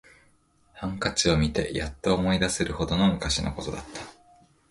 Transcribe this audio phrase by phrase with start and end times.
[0.73, 4.01] ハンカチを見てやっと思い出せるほど昔のことだった